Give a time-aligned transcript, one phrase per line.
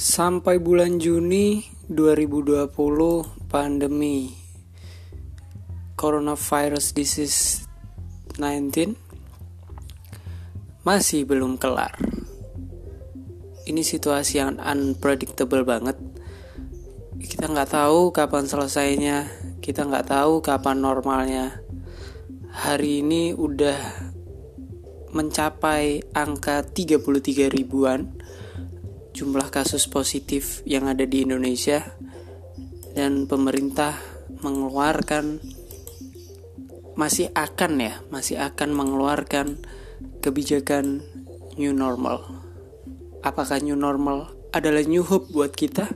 [0.00, 1.60] Sampai bulan Juni
[1.92, 2.72] 2020
[3.52, 4.32] pandemi
[5.92, 7.68] coronavirus disease
[8.40, 8.96] 19
[10.88, 11.92] masih belum kelar.
[13.68, 16.00] Ini situasi yang unpredictable banget.
[17.20, 19.28] Kita nggak tahu kapan selesainya,
[19.60, 21.60] kita nggak tahu kapan normalnya.
[22.48, 23.76] Hari ini udah
[25.12, 28.19] mencapai angka 33 ribuan
[29.20, 31.84] jumlah kasus positif yang ada di Indonesia
[32.96, 34.00] dan pemerintah
[34.40, 35.44] mengeluarkan
[36.96, 39.60] masih akan ya, masih akan mengeluarkan
[40.24, 41.04] kebijakan
[41.60, 42.24] new normal.
[43.20, 45.92] Apakah new normal adalah new hope buat kita?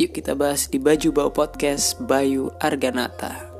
[0.00, 3.52] Yuk kita bahas di Baju Bau Podcast Bayu Arganata.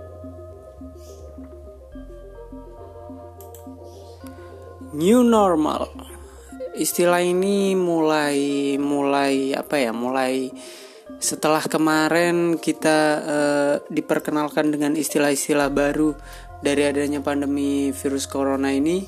[4.96, 5.99] New normal
[6.80, 10.48] istilah ini mulai mulai apa ya mulai
[11.20, 16.16] setelah kemarin kita uh, diperkenalkan dengan istilah-istilah baru
[16.64, 19.00] dari adanya pandemi virus corona ini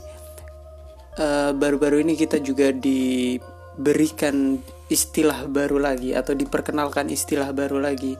[1.21, 4.57] eh, baru-baru ini kita juga diberikan
[4.89, 8.17] istilah baru lagi atau diperkenalkan istilah baru lagi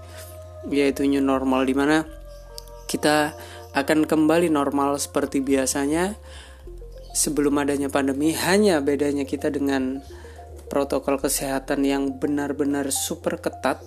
[0.69, 2.05] yaitu new normal di mana
[2.85, 3.33] kita
[3.73, 6.13] akan kembali normal seperti biasanya
[7.13, 10.01] sebelum adanya pandemi hanya bedanya kita dengan
[10.73, 13.85] protokol kesehatan yang benar-benar super ketat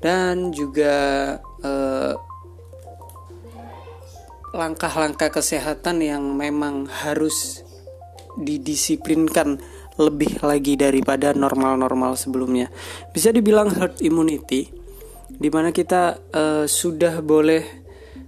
[0.00, 2.14] dan juga eh,
[4.52, 7.64] langkah-langkah kesehatan yang memang harus
[8.36, 9.60] didisiplinkan
[10.00, 12.72] lebih lagi daripada normal-normal sebelumnya.
[13.12, 14.72] Bisa dibilang herd immunity
[15.32, 17.64] di mana kita uh, sudah boleh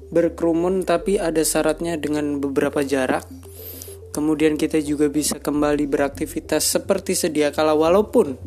[0.08, 3.26] berkerumun tapi ada syaratnya dengan beberapa jarak
[4.14, 8.38] Kemudian kita juga bisa kembali beraktivitas seperti sedia kala walaupun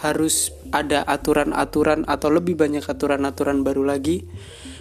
[0.00, 4.24] harus ada aturan-aturan atau lebih banyak aturan-aturan baru lagi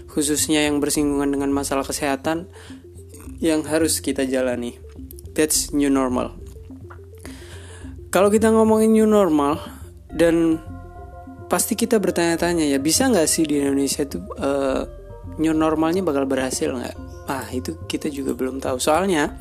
[0.07, 2.47] khususnya yang bersinggungan dengan masalah kesehatan
[3.43, 4.79] yang harus kita jalani.
[5.35, 6.39] That's new normal.
[8.09, 9.59] Kalau kita ngomongin new normal
[10.07, 10.63] dan
[11.51, 14.87] pasti kita bertanya-tanya ya bisa nggak sih di Indonesia itu uh,
[15.35, 16.95] new normalnya bakal berhasil nggak?
[17.27, 19.35] Ah itu kita juga belum tahu soalnya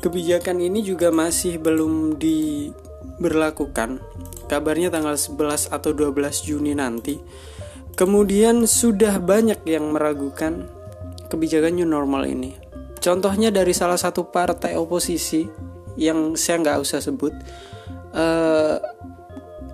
[0.00, 4.00] Kebijakan ini juga masih belum diberlakukan.
[4.46, 7.18] Kabarnya tanggal 11 atau 12 Juni nanti.
[7.96, 10.68] Kemudian sudah banyak yang meragukan
[11.32, 12.54] kebijakan new normal ini.
[13.00, 15.48] Contohnya dari salah satu partai oposisi
[15.96, 17.32] yang saya nggak usah sebut.
[18.12, 18.76] Uh,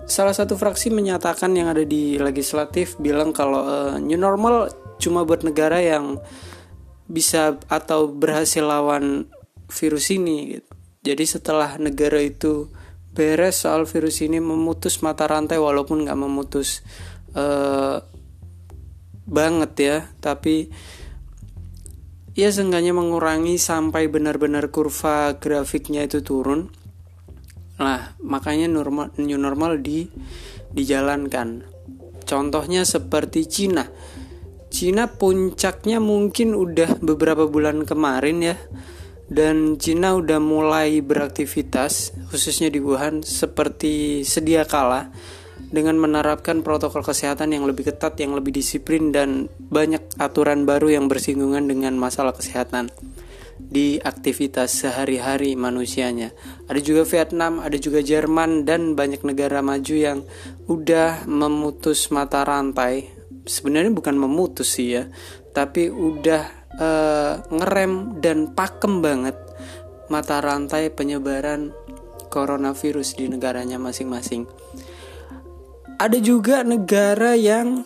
[0.07, 5.43] salah satu fraksi menyatakan yang ada di legislatif bilang kalau uh, new normal cuma buat
[5.43, 6.19] negara yang
[7.07, 9.27] bisa atau berhasil lawan
[9.69, 10.71] virus ini gitu.
[11.03, 12.71] Jadi setelah negara itu
[13.13, 16.81] beres soal virus ini memutus mata rantai walaupun nggak memutus
[17.35, 17.99] uh,
[19.27, 20.71] banget ya, tapi
[22.33, 26.71] ya seenggaknya mengurangi sampai benar-benar kurva grafiknya itu turun.
[27.77, 30.07] Nah, makanya normal new normal di
[30.71, 31.67] dijalankan.
[32.23, 33.85] Contohnya seperti Cina.
[34.73, 38.55] Cina puncaknya mungkin udah beberapa bulan kemarin ya
[39.31, 45.13] dan Cina udah mulai beraktivitas khususnya di Wuhan seperti sedia kala
[45.73, 51.09] dengan menerapkan protokol kesehatan yang lebih ketat, yang lebih disiplin dan banyak aturan baru yang
[51.09, 52.93] bersinggungan dengan masalah kesehatan
[53.57, 56.29] di aktivitas sehari-hari manusianya.
[56.69, 60.19] Ada juga Vietnam, ada juga Jerman dan banyak negara maju yang
[60.69, 63.09] udah memutus mata rantai.
[63.43, 65.09] Sebenarnya bukan memutus sih ya,
[65.57, 69.35] tapi udah uh, ngerem dan pakem banget
[70.07, 71.73] mata rantai penyebaran
[72.33, 74.49] coronavirus di negaranya masing-masing.
[76.01, 77.85] Ada juga negara yang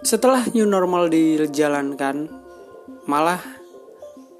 [0.00, 2.30] setelah new normal dijalankan
[3.04, 3.42] malah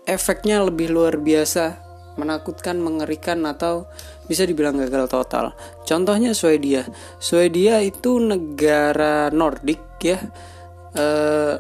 [0.09, 1.77] efeknya lebih luar biasa,
[2.17, 3.91] menakutkan, mengerikan atau
[4.31, 5.53] bisa dibilang gagal total.
[5.85, 6.87] Contohnya Swedia.
[7.19, 10.19] Swedia itu negara Nordik ya.
[10.95, 11.59] Uh,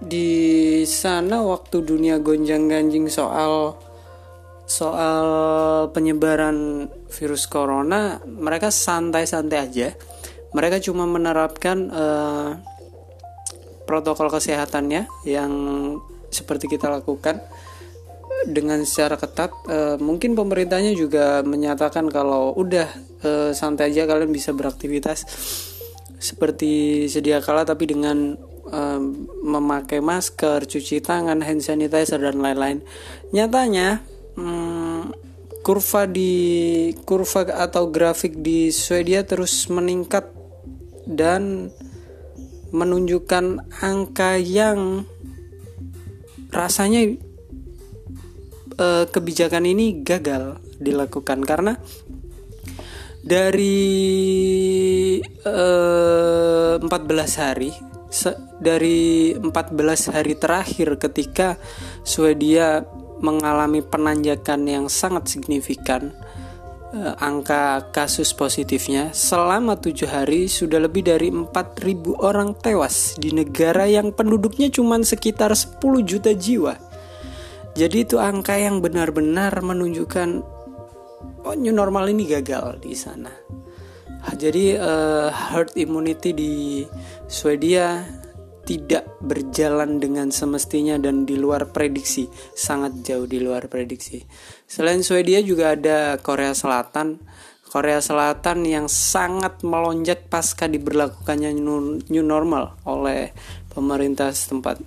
[0.00, 3.76] di sana waktu dunia gonjang-ganjing soal
[4.64, 5.26] soal
[5.92, 9.88] penyebaran virus corona mereka santai-santai aja.
[10.50, 12.50] Mereka cuma menerapkan uh,
[13.86, 15.52] protokol kesehatannya yang
[16.30, 17.42] seperti kita lakukan
[18.48, 19.52] dengan secara ketat.
[19.68, 22.88] Uh, mungkin pemerintahnya juga menyatakan kalau udah
[23.22, 25.26] uh, santai aja kalian bisa beraktivitas
[26.20, 28.36] seperti sedia kala tapi dengan
[28.70, 32.82] um, memakai masker, cuci tangan, hand sanitizer dan lain-lain.
[33.34, 34.02] Nyatanya
[34.38, 35.10] um,
[35.60, 36.32] kurva di
[37.04, 40.32] kurva atau grafik di Swedia terus meningkat
[41.04, 41.68] dan
[42.70, 45.04] menunjukkan angka yang
[46.50, 47.14] rasanya
[48.78, 51.76] eh, kebijakan ini gagal dilakukan karena
[53.20, 53.78] dari
[55.22, 56.88] eh, 14
[57.42, 57.70] hari
[58.60, 61.56] dari 14 hari terakhir ketika
[62.04, 62.84] Swedia
[63.20, 66.12] mengalami penanjakan yang sangat signifikan
[66.92, 73.88] eh, angka kasus positifnya selama tujuh hari sudah lebih dari 4.000 orang tewas di negara
[73.88, 76.76] yang penduduknya cuma sekitar 10 juta jiwa.
[77.76, 80.28] Jadi itu angka yang benar-benar menunjukkan
[81.46, 83.30] oh new normal ini gagal di sana.
[84.36, 86.52] Jadi uh, herd immunity di
[87.24, 88.04] Swedia
[88.70, 94.22] tidak berjalan dengan semestinya dan di luar prediksi, sangat jauh di luar prediksi.
[94.62, 97.18] Selain Swedia juga ada Korea Selatan.
[97.66, 101.50] Korea Selatan yang sangat melonjak pasca diberlakukannya
[102.14, 103.34] new normal oleh
[103.74, 104.78] pemerintah setempat.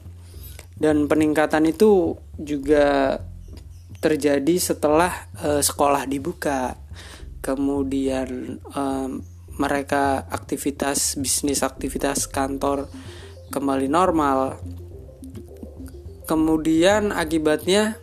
[0.80, 3.20] Dan peningkatan itu juga
[4.00, 6.80] terjadi setelah uh, sekolah dibuka.
[7.44, 9.20] Kemudian um,
[9.60, 12.88] mereka aktivitas bisnis, aktivitas kantor
[13.54, 14.58] kembali normal.
[16.26, 18.02] Kemudian akibatnya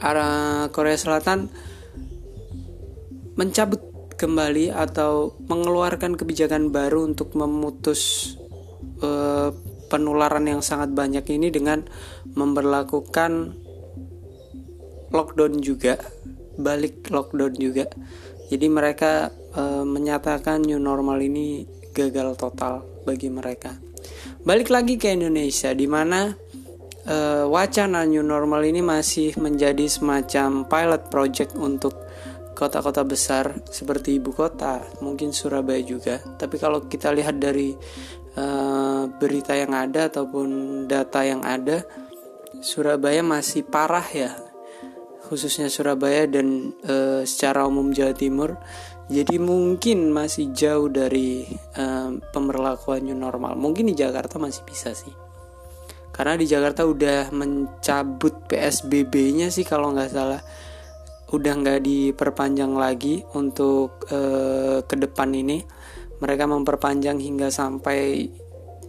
[0.00, 1.52] arah Korea Selatan
[3.36, 3.84] mencabut
[4.16, 8.32] kembali atau mengeluarkan kebijakan baru untuk memutus
[9.04, 9.52] uh,
[9.92, 11.84] penularan yang sangat banyak ini dengan
[12.32, 13.52] memperlakukan
[15.12, 16.00] lockdown juga,
[16.56, 17.86] balik lockdown juga.
[18.48, 23.85] Jadi mereka uh, menyatakan new normal ini gagal total bagi mereka.
[24.46, 26.30] Balik lagi ke Indonesia di mana
[27.10, 31.98] uh, wacana new normal ini masih menjadi semacam pilot project untuk
[32.54, 36.22] kota-kota besar seperti ibu kota, mungkin Surabaya juga.
[36.22, 37.74] Tapi kalau kita lihat dari
[38.38, 40.46] uh, berita yang ada ataupun
[40.86, 41.82] data yang ada,
[42.62, 44.30] Surabaya masih parah ya,
[45.26, 48.54] khususnya Surabaya dan uh, secara umum Jawa Timur
[49.06, 51.46] jadi mungkin masih jauh dari
[51.78, 53.54] um, pemberlakuan new normal.
[53.54, 55.14] Mungkin di Jakarta masih bisa sih.
[56.10, 60.42] Karena di Jakarta udah mencabut PSBB-nya sih kalau nggak salah.
[61.30, 65.62] Udah nggak diperpanjang lagi untuk uh, ke depan ini.
[66.18, 68.26] Mereka memperpanjang hingga sampai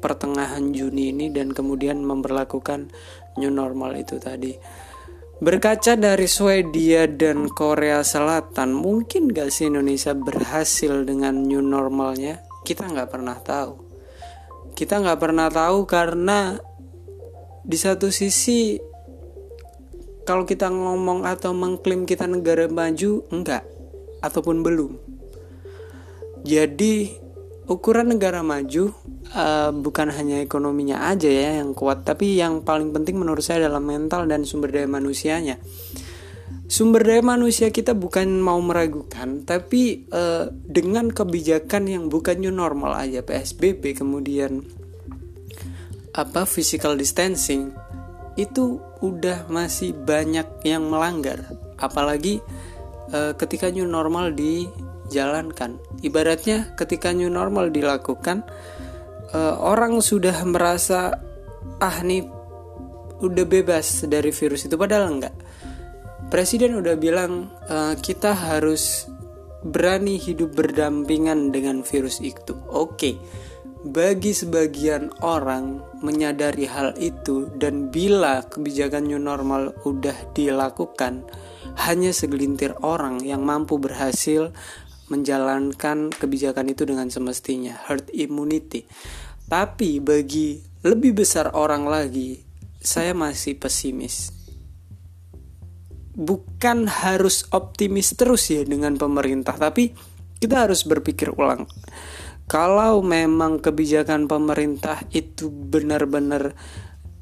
[0.01, 2.89] pertengahan Juni ini dan kemudian memperlakukan
[3.37, 4.57] new normal itu tadi.
[5.38, 12.42] Berkaca dari Swedia dan Korea Selatan, mungkin gak sih Indonesia berhasil dengan new normalnya?
[12.66, 13.78] Kita nggak pernah tahu.
[14.74, 16.57] Kita nggak pernah tahu karena
[17.62, 18.81] di satu sisi
[20.25, 23.62] kalau kita ngomong atau mengklaim kita negara maju, enggak
[24.25, 24.98] ataupun belum.
[26.42, 27.26] Jadi
[27.67, 28.95] ukuran negara maju
[29.35, 33.83] uh, bukan hanya ekonominya aja ya yang kuat, tapi yang paling penting menurut saya adalah
[33.83, 35.59] mental dan sumber daya manusianya.
[36.67, 42.95] Sumber daya manusia kita bukan mau meragukan, tapi uh, dengan kebijakan yang bukan new normal
[42.95, 44.63] aja PSBB kemudian
[46.15, 47.75] apa physical distancing
[48.39, 52.39] itu udah masih banyak yang melanggar, apalagi
[53.12, 54.71] uh, ketika new normal di
[55.12, 55.79] jalankan.
[56.06, 58.46] Ibaratnya ketika new normal dilakukan
[59.34, 61.18] uh, orang sudah merasa
[61.82, 62.25] ah nih
[63.18, 65.36] udah bebas dari virus itu padahal enggak.
[66.27, 69.08] Presiden udah bilang uh, kita harus
[69.63, 72.54] berani hidup berdampingan dengan virus itu.
[72.70, 73.18] Oke.
[73.88, 81.24] Bagi sebagian orang menyadari hal itu dan bila kebijakan new normal udah dilakukan,
[81.88, 84.51] hanya segelintir orang yang mampu berhasil
[85.07, 88.87] menjalankan kebijakan itu dengan semestinya herd immunity.
[89.47, 92.43] Tapi bagi lebih besar orang lagi
[92.83, 94.35] saya masih pesimis.
[96.17, 99.93] Bukan harus optimis terus ya dengan pemerintah tapi
[100.37, 101.69] kita harus berpikir ulang.
[102.47, 106.55] Kalau memang kebijakan pemerintah itu benar-benar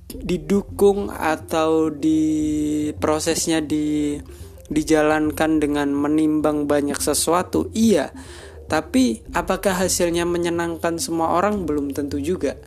[0.06, 2.22] didukung atau di
[3.02, 4.16] prosesnya di
[4.70, 8.10] dijalankan dengan menimbang banyak sesuatu, iya.
[8.66, 12.58] Tapi apakah hasilnya menyenangkan semua orang belum tentu juga.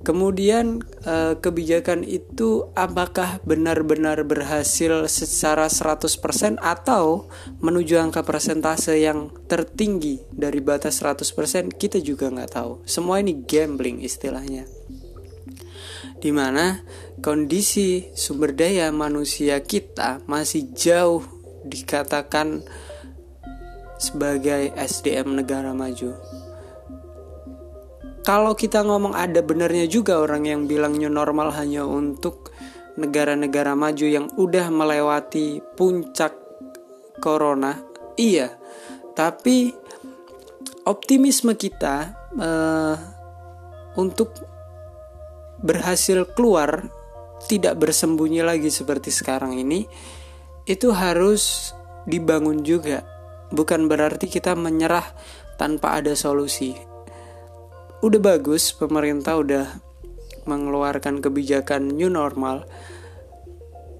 [0.00, 7.28] Kemudian eh, kebijakan itu apakah benar-benar berhasil secara 100% atau
[7.60, 12.72] menuju angka persentase yang tertinggi dari batas 100% kita juga nggak tahu.
[12.88, 14.64] Semua ini gambling istilahnya.
[16.20, 16.80] Di mana
[17.20, 21.20] kondisi sumber daya manusia kita masih jauh
[21.68, 22.64] dikatakan
[24.00, 26.16] sebagai SDM negara maju.
[28.24, 32.52] Kalau kita ngomong ada benarnya juga orang yang bilang new normal hanya untuk
[32.96, 36.36] negara-negara maju yang udah melewati puncak
[37.20, 37.80] corona.
[38.16, 38.56] Iya.
[39.16, 39.72] Tapi
[40.88, 41.96] optimisme kita
[42.36, 42.96] uh,
[43.96, 44.32] untuk
[45.60, 46.99] berhasil keluar
[47.46, 49.86] tidak bersembunyi lagi seperti sekarang ini
[50.68, 51.72] itu harus
[52.04, 53.06] dibangun juga.
[53.50, 55.04] Bukan berarti kita menyerah
[55.58, 56.76] tanpa ada solusi.
[58.00, 59.66] Udah bagus pemerintah udah
[60.48, 62.64] mengeluarkan kebijakan new normal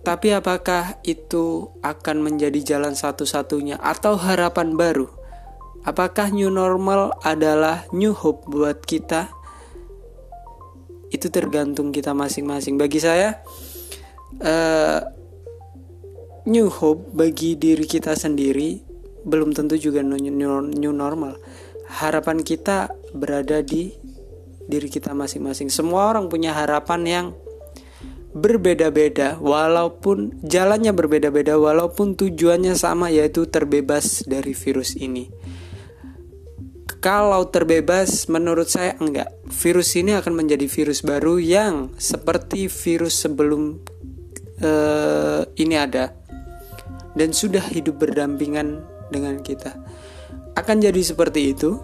[0.00, 5.12] tapi apakah itu akan menjadi jalan satu-satunya atau harapan baru?
[5.84, 9.28] Apakah new normal adalah new hope buat kita?
[11.10, 12.78] Itu tergantung kita masing-masing.
[12.78, 13.42] Bagi saya,
[14.40, 15.00] uh,
[16.48, 18.80] new hope bagi diri kita sendiri
[19.26, 20.16] belum tentu juga new,
[20.64, 21.36] new, normal.
[21.90, 23.92] Harapan kita berada di
[24.70, 25.68] diri kita masing-masing.
[25.68, 27.26] Semua orang punya harapan yang
[28.30, 35.26] berbeda-beda walaupun jalannya berbeda-beda walaupun tujuannya sama yaitu terbebas dari virus ini.
[37.00, 39.32] Kalau terbebas, menurut saya enggak.
[39.48, 43.80] Virus ini akan menjadi virus baru yang seperti virus sebelum
[44.60, 46.12] uh, ini ada
[47.16, 49.80] dan sudah hidup berdampingan dengan kita.
[50.52, 51.80] Akan jadi seperti itu.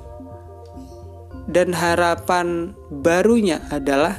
[1.46, 4.18] Dan harapan barunya adalah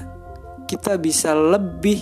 [0.66, 2.00] kita bisa lebih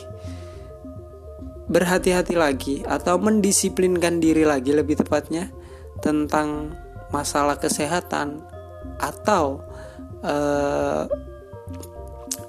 [1.66, 5.50] berhati-hati lagi atau mendisiplinkan diri lagi lebih tepatnya
[5.98, 6.78] tentang
[7.10, 8.55] masalah kesehatan
[9.00, 9.62] atau
[10.24, 11.04] uh,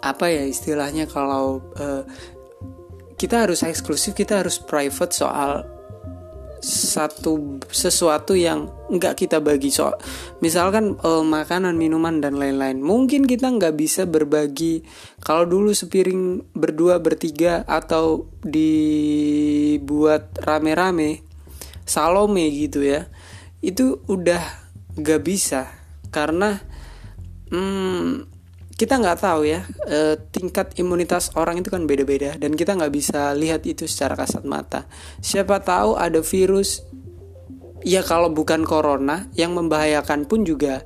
[0.03, 2.03] apa ya istilahnya kalau uh,
[3.17, 5.65] kita harus eksklusif kita harus private soal
[6.67, 9.71] satu sesuatu yang nggak kita bagi.
[9.71, 9.95] Soal
[10.41, 12.81] misalkan uh, makanan minuman dan lain-lain.
[12.81, 14.83] Mungkin kita nggak bisa berbagi
[15.23, 21.27] kalau dulu sepiring berdua bertiga atau dibuat rame-rame
[21.87, 23.07] salome gitu ya
[23.63, 24.43] itu udah
[24.99, 25.71] nggak bisa
[26.11, 26.61] karena
[27.51, 28.37] hmm,
[28.77, 33.33] kita nggak tahu ya e, tingkat imunitas orang itu kan beda-beda dan kita nggak bisa
[33.33, 34.85] lihat itu secara kasat mata.
[35.25, 36.85] Siapa tahu ada virus
[37.81, 40.85] ya kalau bukan corona yang membahayakan pun juga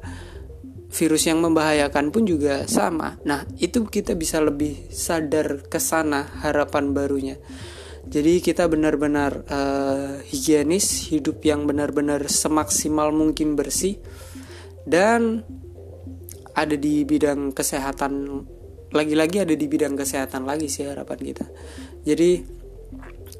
[0.90, 3.18] virus yang membahayakan pun juga sama.
[3.26, 7.36] Nah itu kita bisa lebih sadar ke sana harapan barunya.
[8.06, 14.00] Jadi kita benar-benar uh, higienis hidup yang benar-benar semaksimal mungkin bersih
[14.88, 15.44] dan
[16.56, 18.44] ada di bidang kesehatan
[18.90, 21.46] lagi-lagi ada di bidang kesehatan lagi sih harapan kita.
[22.02, 22.42] Jadi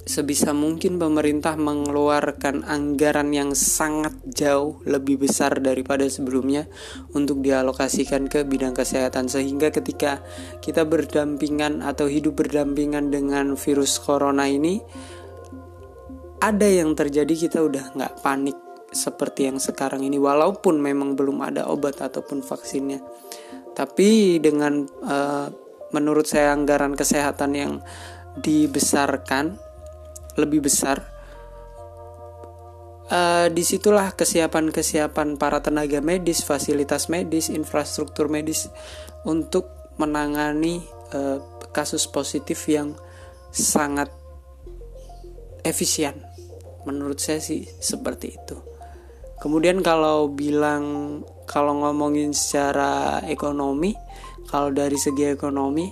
[0.07, 6.71] sebisa mungkin pemerintah mengeluarkan anggaran yang sangat jauh lebih besar daripada sebelumnya
[7.15, 9.27] untuk dialokasikan ke bidang kesehatan.
[9.27, 10.23] Sehingga ketika
[10.63, 14.79] kita berdampingan atau hidup berdampingan dengan virus corona ini
[16.41, 21.71] ada yang terjadi kita udah nggak panik seperti yang sekarang ini walaupun memang belum ada
[21.71, 22.99] obat ataupun vaksinnya.
[23.71, 25.47] Tapi dengan uh,
[25.95, 27.73] menurut saya anggaran kesehatan yang
[28.39, 29.59] dibesarkan
[30.39, 31.03] lebih besar
[33.11, 38.71] uh, di situlah kesiapan-kesiapan para tenaga medis fasilitas medis infrastruktur medis
[39.27, 40.83] untuk menangani
[41.15, 42.95] uh, kasus positif yang
[43.51, 44.11] sangat
[45.63, 46.27] efisien.
[46.89, 48.70] Menurut saya sih seperti itu
[49.41, 50.85] Kemudian kalau bilang
[51.49, 53.97] kalau ngomongin secara ekonomi,
[54.53, 55.89] kalau dari segi ekonomi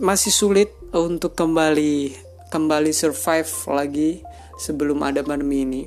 [0.00, 2.16] masih sulit untuk kembali
[2.48, 4.10] kembali survive lagi
[4.56, 5.82] sebelum ada pandemi ini.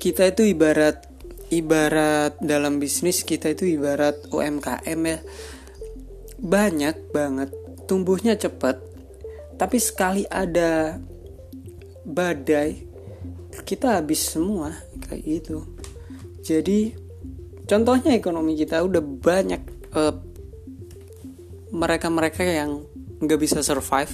[0.00, 1.04] Kita itu ibarat
[1.52, 5.18] ibarat dalam bisnis kita itu ibarat UMKM ya.
[6.40, 7.52] Banyak banget,
[7.84, 8.80] tumbuhnya cepat.
[9.60, 10.96] Tapi sekali ada
[12.02, 12.91] badai
[13.60, 14.72] kita habis semua
[15.04, 15.68] kayak gitu.
[16.40, 16.96] Jadi
[17.68, 20.16] contohnya ekonomi kita udah banyak uh,
[21.72, 22.88] mereka-mereka yang
[23.20, 24.12] nggak bisa survive.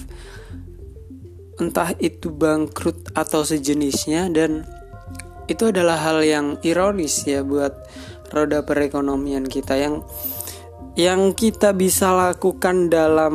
[1.59, 4.63] Entah itu bangkrut atau sejenisnya dan
[5.51, 7.75] itu adalah hal yang ironis ya buat
[8.31, 9.75] roda perekonomian kita.
[9.75, 10.07] Yang
[10.95, 13.35] yang kita bisa lakukan dalam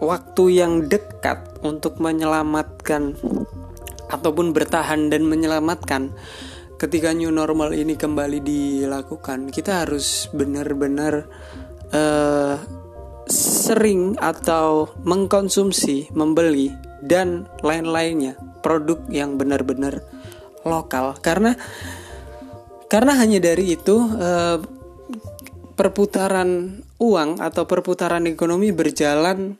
[0.00, 3.16] waktu yang dekat untuk menyelamatkan
[4.12, 6.12] ataupun bertahan dan menyelamatkan
[6.76, 11.24] ketika new normal ini kembali dilakukan kita harus benar-benar
[11.94, 12.56] uh,
[13.32, 20.02] sering atau mengkonsumsi membeli dan lain-lainnya produk yang benar-benar
[20.62, 21.18] lokal.
[21.18, 21.54] Karena
[22.86, 24.58] karena hanya dari itu eh,
[25.74, 29.58] perputaran uang atau perputaran ekonomi berjalan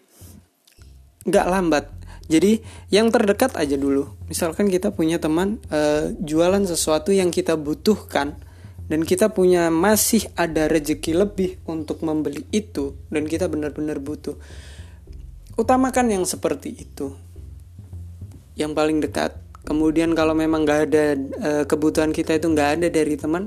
[1.23, 1.85] nggak lambat
[2.31, 2.63] jadi
[2.93, 4.13] yang terdekat aja dulu.
[4.31, 8.39] Misalkan kita punya teman eh, jualan sesuatu yang kita butuhkan
[8.87, 14.37] dan kita punya masih ada rezeki lebih untuk membeli itu dan kita benar-benar butuh.
[15.57, 17.15] Utamakan yang seperti itu.
[18.57, 19.33] Yang paling dekat.
[19.63, 23.47] Kemudian kalau memang nggak ada e, kebutuhan kita itu nggak ada dari teman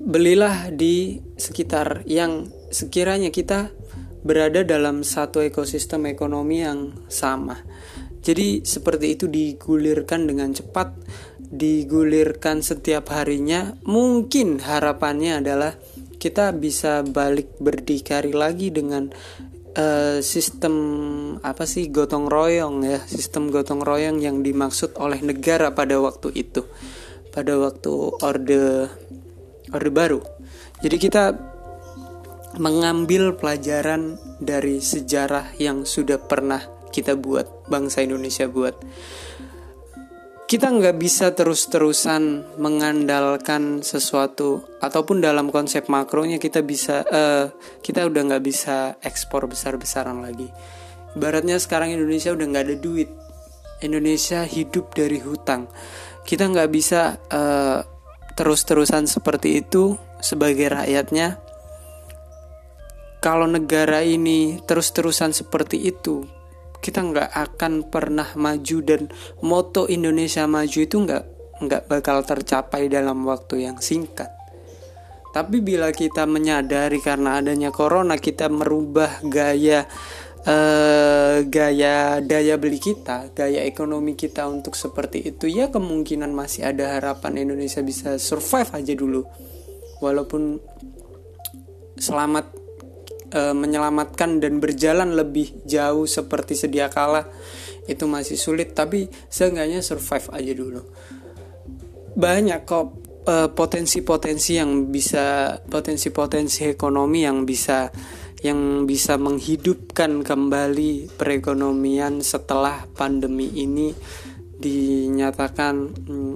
[0.00, 3.68] belilah di sekitar yang sekiranya kita
[4.20, 7.56] berada dalam satu ekosistem ekonomi yang sama.
[8.20, 10.92] Jadi seperti itu digulirkan dengan cepat
[11.50, 13.74] digulirkan setiap harinya.
[13.88, 15.72] Mungkin harapannya adalah
[16.20, 19.08] kita bisa balik berdikari lagi dengan
[19.72, 20.74] uh, sistem
[21.40, 26.68] apa sih gotong royong ya sistem gotong royong yang dimaksud oleh negara pada waktu itu
[27.32, 28.90] pada waktu orde
[29.72, 30.20] orde baru.
[30.80, 31.49] Jadi kita
[32.58, 38.74] mengambil pelajaran dari sejarah yang sudah pernah kita buat bangsa Indonesia buat.
[40.50, 47.54] Kita nggak bisa terus-terusan mengandalkan sesuatu ataupun dalam konsep makronya kita bisa uh,
[47.86, 50.50] kita udah nggak bisa ekspor besar-besaran lagi.
[51.14, 53.10] Ibaratnya sekarang Indonesia udah nggak ada duit.
[53.78, 55.70] Indonesia hidup dari hutang.
[56.26, 57.86] Kita nggak bisa uh,
[58.34, 61.38] terus-terusan seperti itu sebagai rakyatnya
[63.20, 66.24] kalau negara ini terus-terusan seperti itu
[66.80, 69.12] kita nggak akan pernah maju dan
[69.44, 71.24] moto Indonesia maju itu nggak
[71.60, 74.32] nggak bakal tercapai dalam waktu yang singkat.
[75.30, 79.86] Tapi bila kita menyadari karena adanya corona kita merubah gaya
[80.42, 86.98] uh, gaya daya beli kita, gaya ekonomi kita untuk seperti itu ya kemungkinan masih ada
[86.98, 89.22] harapan Indonesia bisa survive aja dulu.
[90.00, 90.58] Walaupun
[92.00, 92.59] selamat
[93.30, 97.30] e, menyelamatkan dan berjalan lebih jauh seperti sedia kala
[97.86, 98.76] itu masih sulit.
[98.76, 100.82] Tapi seenggaknya survive aja dulu.
[102.10, 102.86] Banyak kok
[103.26, 107.88] eh, potensi-potensi yang bisa potensi-potensi ekonomi yang bisa
[108.40, 113.92] yang bisa menghidupkan kembali perekonomian setelah pandemi ini
[114.60, 116.34] dinyatakan hmm,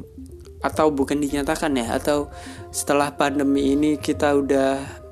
[0.60, 2.28] atau bukan dinyatakan ya atau
[2.72, 5.03] setelah pandemi ini kita udah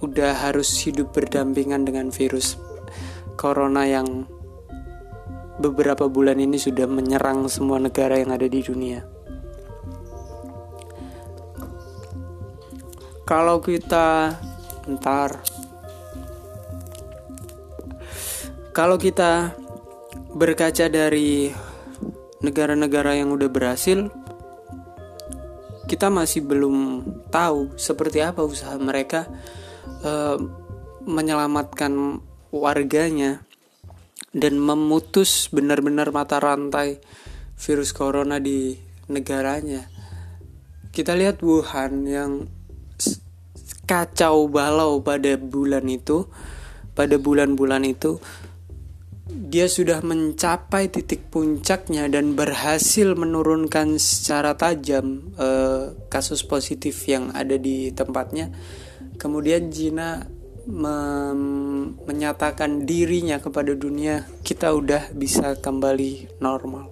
[0.00, 2.56] udah harus hidup berdampingan dengan virus
[3.36, 4.24] corona yang
[5.60, 9.04] beberapa bulan ini sudah menyerang semua negara yang ada di dunia.
[13.28, 14.34] Kalau kita
[14.88, 15.38] ntar
[18.72, 19.54] kalau kita
[20.34, 21.52] berkaca dari
[22.40, 24.08] negara-negara yang udah berhasil
[25.90, 29.28] kita masih belum tahu seperti apa usaha mereka
[30.02, 30.36] uh,
[31.04, 33.42] menyelamatkan warganya
[34.30, 37.02] dan memutus benar-benar mata rantai
[37.58, 38.78] virus corona di
[39.10, 39.90] negaranya.
[40.90, 42.32] Kita lihat Wuhan yang
[43.86, 46.30] kacau balau pada bulan itu,
[46.94, 48.22] pada bulan-bulan itu
[49.30, 57.54] dia sudah mencapai titik puncaknya dan berhasil menurunkan secara tajam eh, kasus positif yang ada
[57.54, 58.50] di tempatnya
[59.20, 60.24] Kemudian Cina
[62.08, 66.88] menyatakan dirinya kepada dunia kita udah bisa kembali normal.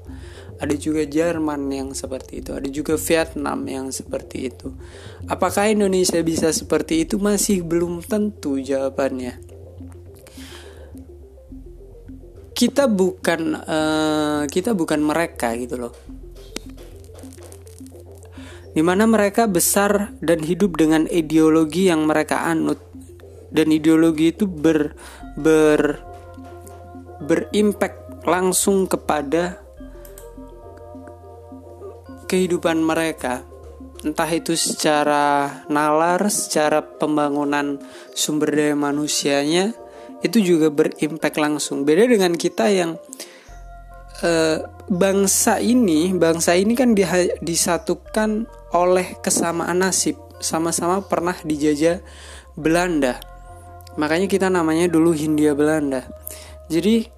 [0.59, 4.75] Ada juga Jerman yang seperti itu, ada juga Vietnam yang seperti itu.
[5.31, 9.39] Apakah Indonesia bisa seperti itu masih belum tentu jawabannya.
[12.59, 15.95] Kita bukan uh, kita bukan mereka gitu loh
[18.79, 22.79] di mana mereka besar dan hidup dengan ideologi yang mereka anut
[23.51, 24.95] dan ideologi itu ber
[25.35, 25.99] ber
[27.27, 29.59] berimpact langsung kepada
[32.31, 33.43] kehidupan mereka
[34.07, 37.83] entah itu secara nalar, secara pembangunan
[38.15, 39.75] sumber daya manusianya
[40.23, 41.83] itu juga berimpact langsung.
[41.83, 42.95] Beda dengan kita yang
[44.23, 46.95] uh, bangsa ini, bangsa ini kan
[47.43, 50.17] disatukan oleh kesamaan nasib.
[50.39, 51.99] Sama-sama pernah dijajah
[52.55, 53.19] Belanda.
[53.99, 56.07] Makanya kita namanya dulu Hindia Belanda.
[56.71, 57.11] Jadi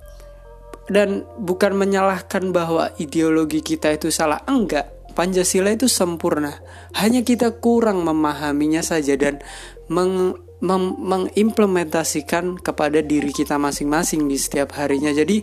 [0.90, 4.42] dan bukan menyalahkan bahwa ideologi kita itu salah.
[4.48, 4.90] Enggak.
[5.14, 6.62] Pancasila itu sempurna.
[6.96, 9.42] Hanya kita kurang memahaminya saja dan
[9.90, 15.10] meng, mengimplementasikan kepada diri kita masing-masing di setiap harinya.
[15.12, 15.42] Jadi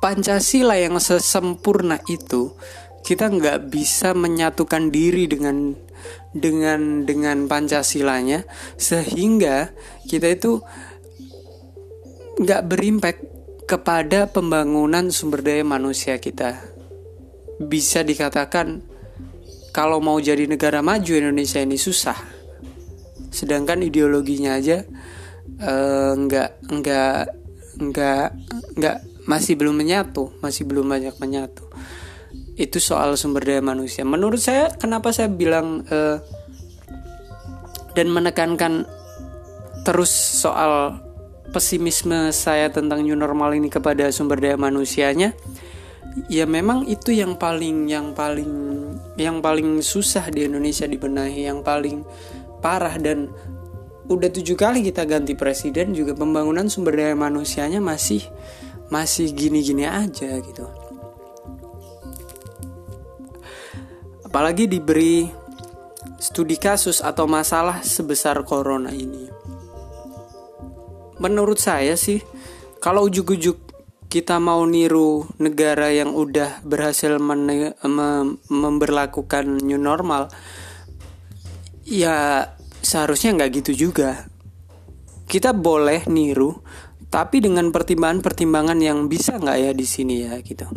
[0.00, 2.56] Pancasila yang sesempurna itu
[3.04, 5.76] kita nggak bisa menyatukan diri dengan
[6.32, 8.48] dengan dengan Pancasilanya
[8.80, 9.72] sehingga
[10.08, 10.60] kita itu
[12.40, 13.20] nggak berimpact
[13.68, 16.56] kepada pembangunan sumber daya manusia kita.
[17.60, 18.80] Bisa dikatakan
[19.70, 22.40] kalau mau jadi negara maju Indonesia ini susah
[23.30, 24.82] sedangkan ideologinya aja
[25.62, 27.22] uh, nggak nggak
[27.78, 28.26] nggak
[28.76, 28.96] nggak
[29.30, 31.70] masih belum menyatu masih belum banyak menyatu.
[32.58, 34.02] Itu soal sumber daya manusia.
[34.02, 36.18] Menurut saya kenapa saya bilang uh,
[37.94, 38.90] dan menekankan
[39.86, 40.98] terus soal
[41.54, 45.34] pesimisme saya tentang new normal ini kepada sumber daya manusianya
[46.30, 48.50] ya memang itu yang paling yang paling
[49.14, 52.02] yang paling susah di Indonesia dibenahi yang paling
[52.58, 52.94] parah.
[52.98, 53.30] Dan
[54.10, 58.26] udah tujuh kali kita ganti presiden juga pembangunan sumber daya manusianya masih
[58.90, 60.66] masih gini-gini aja gitu.
[64.26, 65.26] Apalagi diberi
[66.20, 69.26] studi kasus atau masalah sebesar corona ini.
[71.18, 72.22] Menurut saya sih,
[72.78, 73.58] kalau ujuk-ujuk
[74.10, 77.18] kita mau niru negara yang udah berhasil
[78.50, 80.32] memberlakukan new normal,
[81.86, 82.48] ya
[82.82, 84.26] seharusnya nggak gitu juga.
[85.30, 86.58] Kita boleh niru,
[87.10, 90.70] tapi dengan pertimbangan-pertimbangan yang bisa nggak ya di sini ya gitu.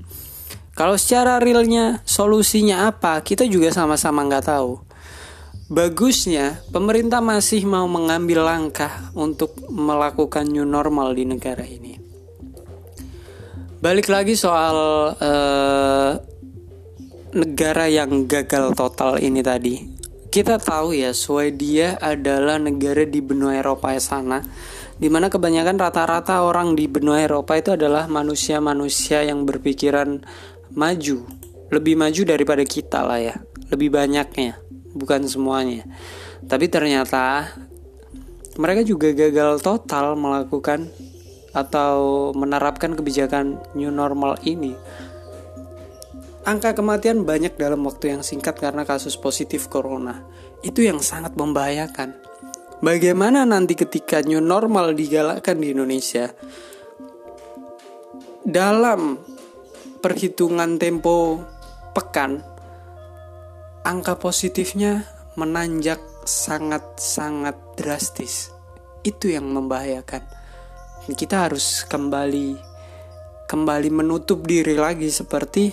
[0.74, 4.82] Kalau secara realnya solusinya apa, kita juga sama-sama nggak tahu.
[5.70, 12.02] Bagusnya pemerintah masih mau mengambil langkah untuk melakukan new normal di negara ini.
[13.78, 14.78] Balik lagi soal
[15.14, 16.12] uh,
[17.38, 19.94] negara yang gagal total ini tadi
[20.34, 24.42] kita tahu ya Swedia adalah negara di benua Eropa sana
[25.04, 30.24] di mana kebanyakan rata-rata orang di benua Eropa itu adalah manusia-manusia yang berpikiran
[30.72, 31.28] maju
[31.68, 33.36] lebih maju daripada kita lah ya
[33.68, 34.64] lebih banyaknya
[34.96, 35.84] bukan semuanya
[36.48, 37.52] tapi ternyata
[38.56, 40.88] mereka juga gagal total melakukan
[41.52, 44.72] atau menerapkan kebijakan new normal ini
[46.44, 50.28] Angka kematian banyak dalam waktu yang singkat karena kasus positif corona.
[50.60, 52.20] Itu yang sangat membahayakan.
[52.84, 56.28] Bagaimana nanti ketika new normal digalakkan di Indonesia?
[58.44, 59.16] Dalam
[60.04, 61.40] perhitungan tempo
[61.96, 62.44] pekan,
[63.88, 65.08] angka positifnya
[65.40, 68.52] menanjak sangat-sangat drastis.
[69.08, 70.28] Itu yang membahayakan.
[71.08, 72.60] Kita harus kembali
[73.48, 75.72] kembali menutup diri lagi seperti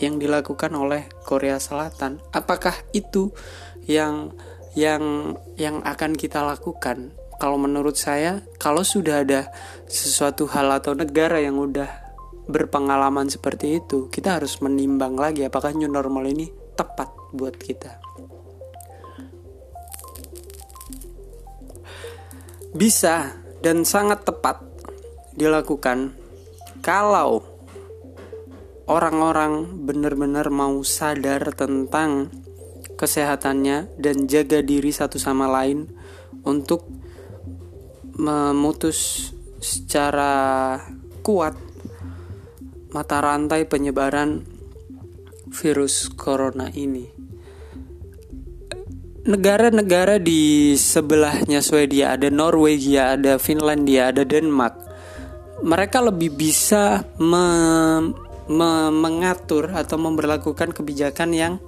[0.00, 2.24] yang dilakukan oleh Korea Selatan.
[2.32, 3.36] Apakah itu
[3.84, 4.32] yang
[4.76, 7.16] yang yang akan kita lakukan?
[7.36, 9.48] Kalau menurut saya, kalau sudah ada
[9.88, 11.88] sesuatu hal atau negara yang udah
[12.46, 18.00] berpengalaman seperti itu, kita harus menimbang lagi apakah new normal ini tepat buat kita.
[22.76, 23.32] Bisa
[23.64, 24.60] dan sangat tepat
[25.32, 26.12] dilakukan
[26.84, 27.40] kalau
[28.86, 32.30] orang-orang benar-benar mau sadar tentang
[32.96, 35.86] kesehatannya dan jaga diri satu sama lain
[36.42, 36.88] untuk
[38.16, 39.30] memutus
[39.60, 40.80] secara
[41.20, 41.52] kuat
[42.96, 44.40] mata rantai penyebaran
[45.52, 47.12] virus corona ini.
[49.26, 54.86] Negara-negara di sebelahnya Swedia ada Norwegia, ada Finlandia, ada Denmark.
[55.66, 57.46] Mereka lebih bisa me
[58.46, 61.58] mengatur atau memperlakukan kebijakan yang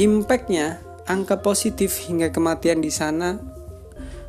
[0.00, 3.38] impactnya angka positif hingga kematian di sana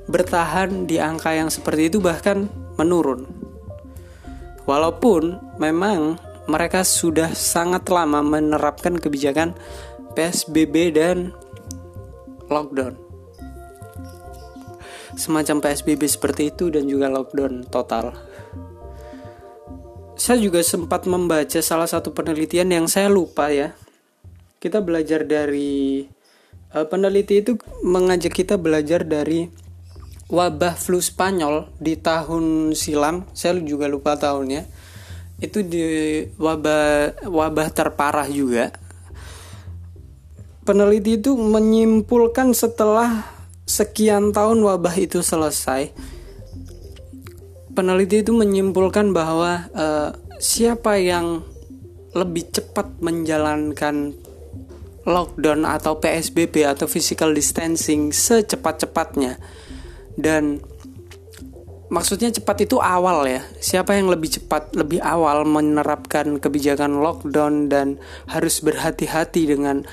[0.06, 2.46] bertahan di angka yang seperti itu bahkan
[2.78, 3.26] menurun.
[4.70, 9.58] Walaupun memang mereka sudah sangat lama menerapkan kebijakan
[10.14, 11.34] PSBB dan
[12.50, 12.98] lockdown.
[15.16, 18.14] Semacam PSBB seperti itu dan juga lockdown total
[20.16, 23.76] saya juga sempat membaca salah satu penelitian yang saya lupa ya.
[24.66, 26.02] Kita belajar dari
[26.74, 27.54] uh, peneliti itu
[27.86, 29.46] mengajak kita belajar dari
[30.26, 33.30] wabah flu Spanyol di tahun silam.
[33.38, 34.66] Saya juga lupa tahunnya.
[35.38, 35.86] Itu di
[36.42, 38.74] wabah wabah terparah juga.
[40.66, 43.22] Peneliti itu menyimpulkan setelah
[43.70, 45.94] sekian tahun wabah itu selesai,
[47.78, 50.10] peneliti itu menyimpulkan bahwa uh,
[50.42, 51.46] siapa yang
[52.18, 54.25] lebih cepat menjalankan
[55.06, 59.38] lockdown atau PSBB atau physical distancing secepat-cepatnya.
[60.18, 60.60] Dan
[61.94, 63.42] maksudnya cepat itu awal ya.
[63.62, 69.86] Siapa yang lebih cepat lebih awal menerapkan kebijakan lockdown dan harus berhati-hati dengan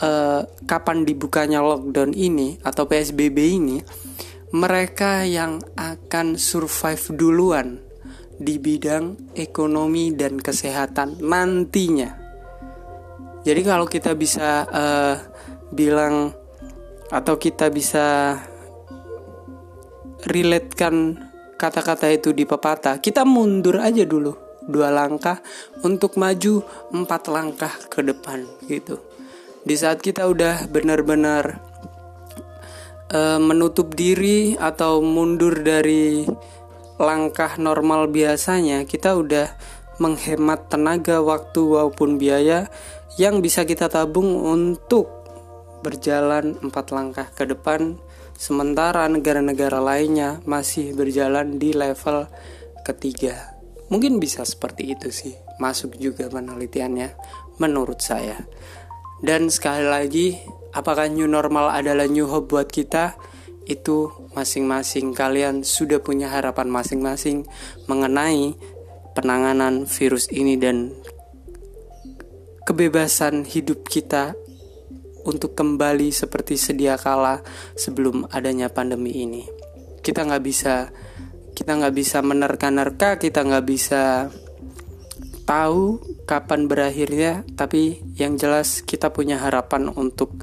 [0.00, 3.78] uh, kapan dibukanya lockdown ini atau PSBB ini
[4.54, 7.82] mereka yang akan survive duluan
[8.38, 12.23] di bidang ekonomi dan kesehatan nantinya
[13.44, 15.16] jadi kalau kita bisa uh,
[15.68, 16.32] bilang
[17.12, 18.40] atau kita bisa
[20.24, 21.20] relatekan
[21.60, 25.44] kata-kata itu di pepatah, kita mundur aja dulu dua langkah
[25.84, 28.96] untuk maju empat langkah ke depan gitu.
[29.64, 31.60] Di saat kita udah benar-benar
[33.12, 36.24] uh, menutup diri atau mundur dari
[36.96, 39.52] langkah normal biasanya, kita udah
[40.00, 42.66] menghemat tenaga, waktu maupun biaya
[43.14, 45.06] yang bisa kita tabung untuk
[45.86, 48.00] berjalan empat langkah ke depan
[48.34, 52.26] sementara negara-negara lainnya masih berjalan di level
[52.82, 53.54] ketiga.
[53.92, 57.14] Mungkin bisa seperti itu sih, masuk juga penelitiannya
[57.62, 58.42] menurut saya.
[59.22, 60.26] Dan sekali lagi,
[60.74, 63.14] apakah new normal adalah new hope buat kita?
[63.64, 67.46] Itu masing-masing kalian sudah punya harapan masing-masing
[67.86, 68.58] mengenai
[69.14, 70.90] penanganan virus ini dan
[72.64, 74.32] kebebasan hidup kita
[75.24, 77.40] untuk kembali seperti sedia kala
[77.76, 79.44] sebelum adanya pandemi ini.
[80.04, 80.92] Kita nggak bisa
[81.54, 84.28] kita nggak bisa menerka-nerka, kita nggak bisa
[85.44, 90.42] tahu kapan berakhirnya, tapi yang jelas kita punya harapan untuk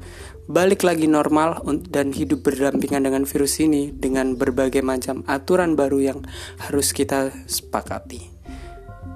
[0.50, 6.18] balik lagi normal dan hidup berdampingan dengan virus ini dengan berbagai macam aturan baru yang
[6.58, 8.31] harus kita sepakati.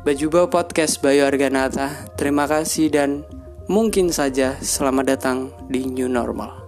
[0.06, 2.06] Baju Bau Podcast Bayu Arganata.
[2.14, 3.26] Terima kasih dan
[3.66, 6.65] mungkin saja selamat datang di New Normal.